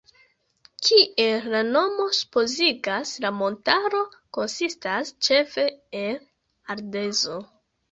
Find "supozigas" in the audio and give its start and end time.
2.21-3.13